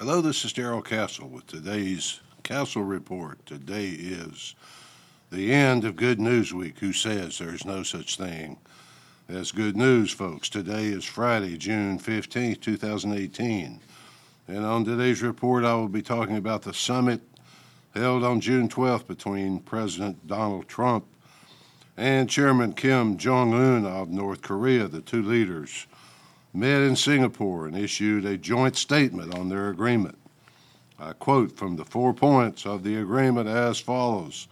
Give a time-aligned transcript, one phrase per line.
[0.00, 3.44] Hello, this is Darrell Castle with today's Castle Report.
[3.44, 4.54] Today is
[5.30, 6.78] the end of Good News Week.
[6.78, 8.56] Who says there's no such thing
[9.28, 10.48] as good news, folks?
[10.48, 13.78] Today is Friday, June 15th, 2018.
[14.48, 17.20] And on today's report, I will be talking about the summit
[17.94, 21.04] held on June 12th between President Donald Trump
[21.98, 24.88] and Chairman Kim Jong un of North Korea.
[24.88, 25.86] The two leaders
[26.52, 30.18] met in Singapore and issued a joint statement on their agreement.
[30.98, 34.48] I quote from the four points of the agreement as follows.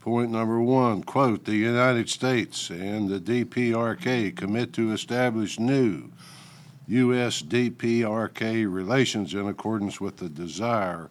[0.00, 6.10] Point number one, quote, the United States and the DPRK commit to establish new
[6.88, 7.42] U.S.
[7.42, 11.10] DPRK relations in accordance with the desire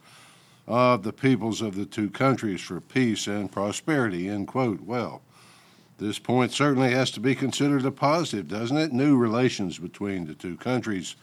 [0.68, 4.82] of the peoples of the two countries for peace and prosperity, end quote.
[4.82, 5.22] Well,
[6.00, 8.94] this point certainly has to be considered a positive, doesn't it?
[8.94, 11.16] New relations between the two countries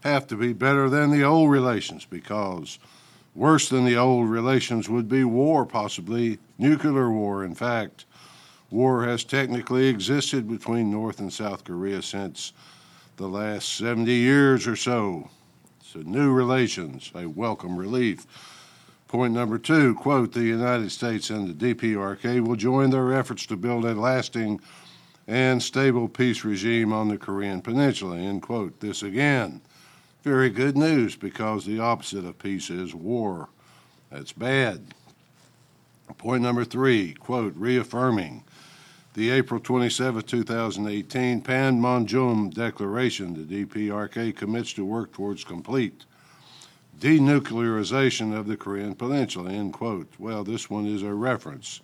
[0.00, 2.78] have to be better than the old relations because
[3.34, 7.44] worse than the old relations would be war, possibly nuclear war.
[7.44, 8.06] In fact,
[8.70, 12.52] war has technically existed between North and South Korea since
[13.16, 15.28] the last 70 years or so.
[15.82, 18.26] So, new relations, a welcome relief.
[19.16, 23.56] Point number two, quote, the United States and the DPRK will join their efforts to
[23.56, 24.60] build a lasting
[25.26, 28.78] and stable peace regime on the Korean Peninsula, end quote.
[28.80, 29.62] This again,
[30.22, 33.48] very good news because the opposite of peace is war.
[34.10, 34.82] That's bad.
[36.18, 38.44] Point number three, quote, reaffirming
[39.14, 46.04] the April 27, 2018 Panmunjom Declaration, the DPRK commits to work towards complete
[46.98, 50.08] denuclearization of the Korean Peninsula, end quote.
[50.18, 51.80] Well, this one is a reference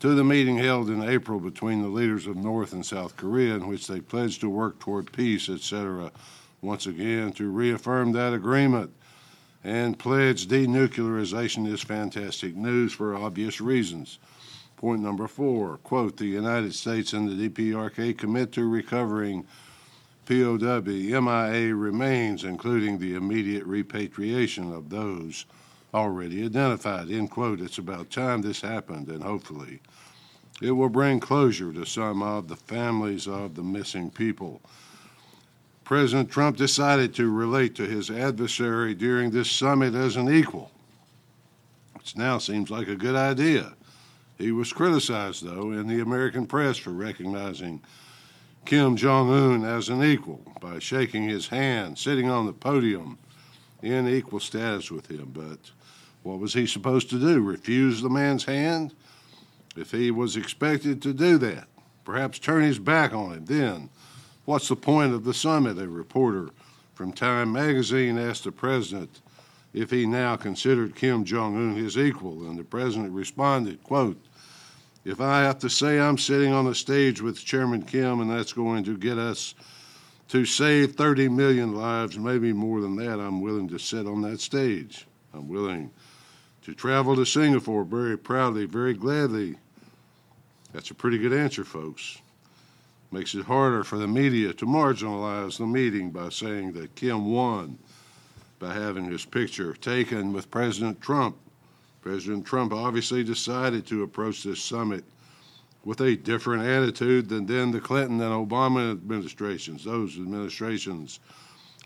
[0.00, 3.66] to the meeting held in April between the leaders of North and South Korea in
[3.66, 6.12] which they pledged to work toward peace, etc.
[6.60, 8.92] Once again, to reaffirm that agreement
[9.64, 14.18] and pledge denuclearization is fantastic news for obvious reasons.
[14.76, 19.46] Point number four, quote, the United States and the DPRK commit to recovering
[20.26, 25.46] POW MIA remains, including the immediate repatriation of those
[25.94, 27.10] already identified.
[27.10, 27.60] End quote.
[27.60, 29.80] It's about time this happened, and hopefully
[30.60, 34.60] it will bring closure to some of the families of the missing people.
[35.84, 40.72] President Trump decided to relate to his adversary during this summit as an equal,
[41.94, 43.74] which now seems like a good idea.
[44.38, 47.80] He was criticized, though, in the American press for recognizing
[48.66, 53.16] Kim Jong un as an equal by shaking his hand, sitting on the podium
[53.80, 55.30] in equal status with him.
[55.32, 55.70] But
[56.24, 57.40] what was he supposed to do?
[57.40, 58.92] Refuse the man's hand?
[59.76, 61.68] If he was expected to do that,
[62.04, 63.88] perhaps turn his back on him, then
[64.46, 65.78] what's the point of the summit?
[65.78, 66.50] A reporter
[66.92, 69.20] from Time magazine asked the president
[69.74, 74.25] if he now considered Kim Jong un his equal, and the president responded, quote,
[75.06, 78.52] if I have to say I'm sitting on the stage with Chairman Kim and that's
[78.52, 79.54] going to get us
[80.28, 84.40] to save 30 million lives, maybe more than that, I'm willing to sit on that
[84.40, 85.06] stage.
[85.32, 85.92] I'm willing
[86.62, 89.54] to travel to Singapore very proudly, very gladly.
[90.72, 92.18] That's a pretty good answer, folks.
[93.12, 97.78] Makes it harder for the media to marginalize the meeting by saying that Kim won
[98.58, 101.36] by having his picture taken with President Trump
[102.06, 105.02] President Trump obviously decided to approach this summit
[105.84, 109.82] with a different attitude than then the Clinton and Obama administrations.
[109.82, 111.18] Those administrations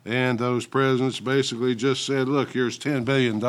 [0.05, 3.41] and those presidents basically just said, look, here's $10 billion.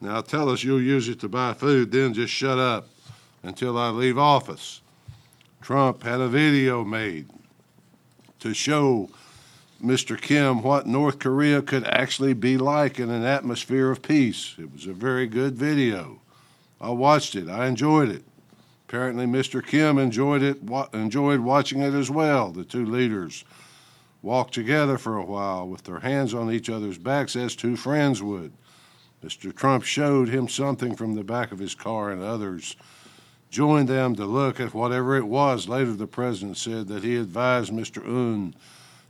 [0.00, 2.88] Now tell us you'll use it to buy food, then just shut up
[3.44, 4.80] until I leave office.
[5.62, 7.28] Trump had a video made
[8.40, 9.10] to show
[9.82, 10.20] Mr.
[10.20, 14.54] Kim what North Korea could actually be like in an atmosphere of peace.
[14.58, 16.20] It was a very good video.
[16.80, 17.48] I watched it.
[17.48, 18.24] I enjoyed it.
[18.88, 19.64] Apparently, Mr.
[19.64, 20.58] Kim enjoyed it.
[20.94, 22.52] Enjoyed watching it as well.
[22.52, 23.44] The two leaders
[24.22, 28.22] walked together for a while with their hands on each other's backs as two friends
[28.22, 28.52] would.
[29.22, 29.54] Mr.
[29.54, 32.76] Trump showed him something from the back of his car, and others
[33.50, 35.68] joined them to look at whatever it was.
[35.68, 38.04] Later, the president said that he advised Mr.
[38.06, 38.54] Un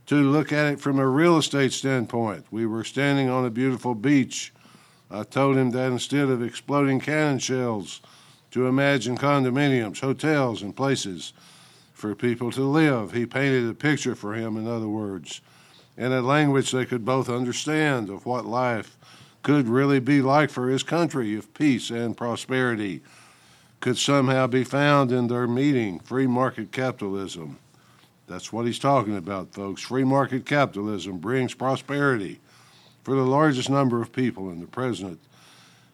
[0.07, 2.45] to look at it from a real estate standpoint.
[2.49, 4.53] We were standing on a beautiful beach.
[5.11, 8.01] I told him that instead of exploding cannon shells,
[8.51, 11.33] to imagine condominiums, hotels, and places
[11.93, 13.11] for people to live.
[13.11, 15.41] He painted a picture for him, in other words,
[15.97, 18.97] in a language they could both understand of what life
[19.43, 23.01] could really be like for his country if peace and prosperity
[23.79, 27.57] could somehow be found in their meeting free market capitalism
[28.27, 29.81] that's what he's talking about, folks.
[29.81, 32.39] Free market capitalism brings prosperity
[33.03, 35.19] for the largest number of people, and the president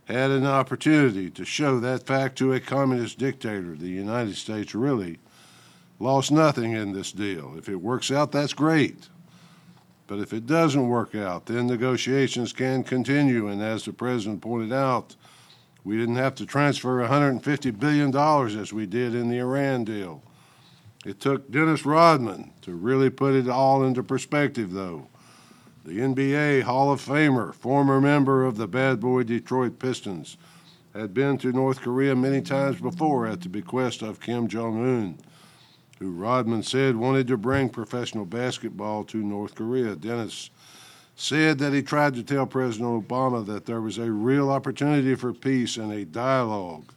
[0.05, 3.75] had an opportunity to show that fact to a communist dictator.
[3.75, 5.19] The United States really
[5.99, 7.53] lost nothing in this deal.
[7.57, 9.09] If it works out, that's great.
[10.07, 13.47] But if it doesn't work out, then negotiations can continue.
[13.47, 15.15] And as the president pointed out,
[15.85, 18.15] we didn't have to transfer $150 billion
[18.59, 20.23] as we did in the Iran deal.
[21.05, 25.07] It took Dennis Rodman to really put it all into perspective, though.
[25.83, 30.37] The NBA Hall of Famer, former member of the bad boy Detroit Pistons,
[30.93, 35.17] had been to North Korea many times before at the bequest of Kim Jong un,
[35.99, 39.97] who Rodman said wanted to bring professional basketball to North Korea.
[39.97, 40.51] Dennis
[41.15, 45.33] said that he tried to tell President Obama that there was a real opportunity for
[45.33, 46.93] peace and a dialogue,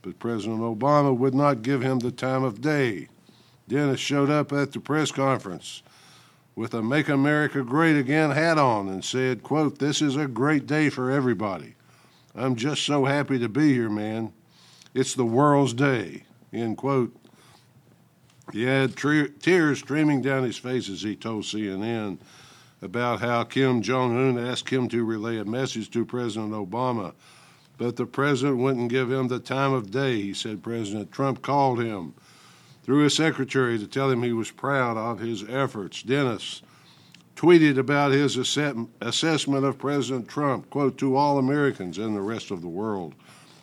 [0.00, 3.08] but President Obama would not give him the time of day.
[3.68, 5.82] Dennis showed up at the press conference
[6.54, 10.66] with a Make America Great Again hat on and said, quote, This is a great
[10.66, 11.74] day for everybody.
[12.34, 14.32] I'm just so happy to be here, man.
[14.92, 17.14] It's the world's day, end quote.
[18.52, 22.18] He had tre- tears streaming down his face as he told CNN
[22.82, 27.14] about how Kim Jong un asked him to relay a message to President Obama,
[27.78, 30.20] but the president wouldn't give him the time of day.
[30.20, 32.14] He said President Trump called him
[32.84, 36.02] through his secretary to tell him he was proud of his efforts.
[36.02, 36.62] Dennis
[37.34, 42.60] tweeted about his assessment of President Trump, quote, to all Americans and the rest of
[42.60, 43.14] the world.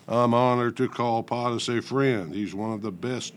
[0.07, 2.33] I'm honored to call POTUS a friend.
[2.33, 3.33] He's one of the best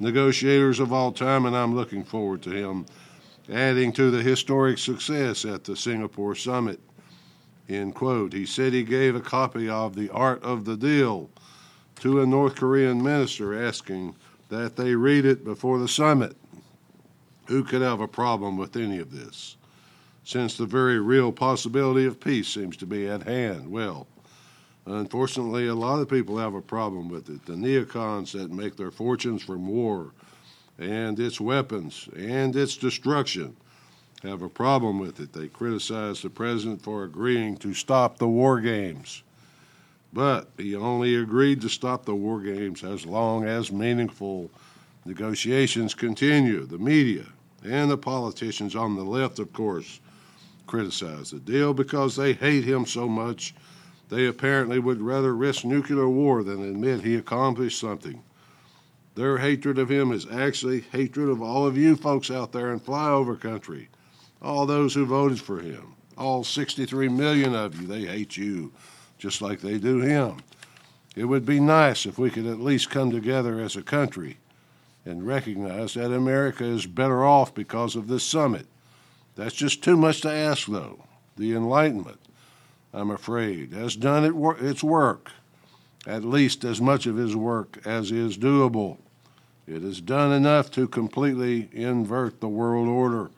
[0.00, 2.86] negotiators of all time, and I'm looking forward to him
[3.52, 6.80] adding to the historic success at the Singapore summit.
[7.68, 8.32] End quote.
[8.32, 11.28] He said he gave a copy of The Art of the Deal
[12.00, 14.14] to a North Korean minister asking
[14.48, 16.36] that they read it before the summit.
[17.46, 19.56] Who could have a problem with any of this?
[20.24, 23.70] Since the very real possibility of peace seems to be at hand.
[23.70, 24.06] Well,
[24.86, 27.44] unfortunately, a lot of people have a problem with it.
[27.44, 30.12] The neocons that make their fortunes from war
[30.78, 33.56] and its weapons and its destruction
[34.22, 35.32] have a problem with it.
[35.32, 39.22] They criticize the president for agreeing to stop the war games.
[40.14, 44.48] But he only agreed to stop the war games as long as meaningful
[45.04, 46.66] negotiations continue.
[46.66, 47.26] The media
[47.64, 49.98] and the politicians on the left, of course,
[50.68, 53.56] criticize the deal because they hate him so much.
[54.08, 58.22] They apparently would rather risk nuclear war than admit he accomplished something.
[59.16, 62.78] Their hatred of him is actually hatred of all of you folks out there in
[62.78, 63.88] flyover country,
[64.40, 68.72] all those who voted for him, all 63 million of you, they hate you
[69.24, 70.36] just like they do him.
[71.16, 74.36] It would be nice if we could at least come together as a country
[75.06, 78.66] and recognize that America is better off because of this summit.
[79.34, 81.06] That's just too much to ask, though.
[81.38, 82.20] The Enlightenment,
[82.92, 84.24] I'm afraid, has done
[84.60, 85.30] its work,
[86.06, 88.98] at least as much of his work as is doable.
[89.66, 93.30] It has done enough to completely invert the world order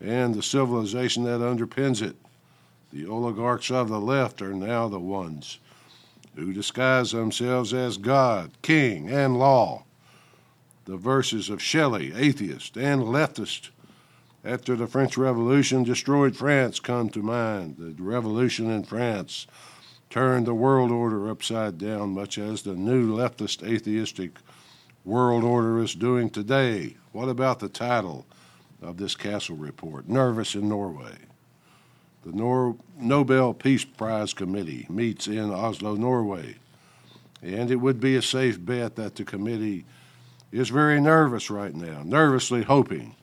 [0.00, 2.16] and the civilization that underpins it.
[2.92, 5.58] The oligarchs of the left are now the ones
[6.34, 9.84] who disguise themselves as God, King, and law.
[10.86, 13.70] The verses of Shelley, atheist and leftist,
[14.44, 17.76] after the French Revolution destroyed France come to mind.
[17.78, 19.46] The revolution in France
[20.08, 24.38] turned the world order upside down, much as the new leftist atheistic
[25.04, 26.96] world order is doing today.
[27.12, 28.26] What about the title
[28.82, 30.08] of this Castle report?
[30.08, 31.29] Nervous in Norway.
[32.24, 36.56] The Nor- Nobel Peace Prize Committee meets in Oslo, Norway,
[37.42, 39.86] and it would be a safe bet that the committee
[40.52, 43.14] is very nervous right now, nervously hoping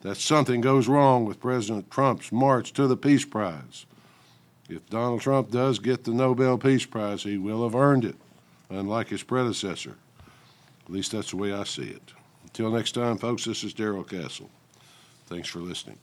[0.00, 3.86] that something goes wrong with President Trump's march to the Peace Prize.
[4.68, 8.16] If Donald Trump does get the Nobel Peace Prize, he will have earned it,
[8.70, 9.96] unlike his predecessor.
[10.84, 12.12] At least that's the way I see it.
[12.44, 14.50] Until next time, folks, this is Darrell Castle.
[15.26, 15.98] Thanks for listening.